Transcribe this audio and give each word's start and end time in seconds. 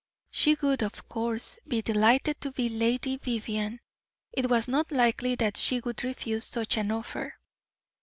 She 0.31 0.55
would, 0.63 0.81
of 0.81 1.07
course, 1.07 1.59
be 1.67 1.83
delighted 1.83 2.41
to 2.41 2.51
be 2.51 2.69
Lady 2.69 3.17
Vivianne; 3.19 3.77
it 4.33 4.49
was 4.49 4.67
not 4.67 4.91
likely 4.91 5.35
that 5.35 5.57
she 5.57 5.79
would 5.81 6.03
refuse 6.03 6.43
such 6.43 6.75
an 6.77 6.89
offer. 6.91 7.35